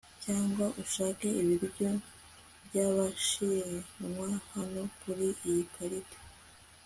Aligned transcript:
cyangwa 0.23 0.65
ushake 0.81 1.27
ibiryo 1.41 1.89
by'abashinwa; 2.65 4.29
hano 4.53 4.81
kuri 5.01 5.27
iyi 5.49 5.63
karita 5.75 6.19